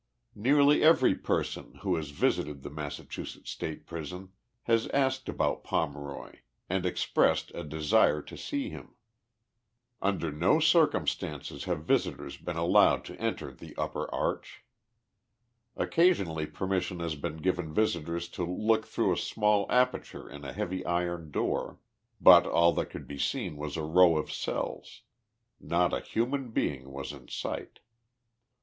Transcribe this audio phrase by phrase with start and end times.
[0.33, 4.29] Nearly every person, who has visited the Massachusetts State Prison,
[4.63, 8.95] has asked about Pomeroy and expressed a desire to see him.
[10.01, 13.45] Under no circumstances have visitors been allowed 70 THE LIFE OF JESSE HARDIXG POMEROY.
[13.45, 14.63] to enter the upper arch.
[15.75, 20.83] Occasionally permission has been given visitors to look through a small aperture in a heavy
[20.83, 21.77] iron door,
[22.19, 25.03] but all that could be seen was a row of cells.
[25.63, 27.81] Xot a human being was in sight.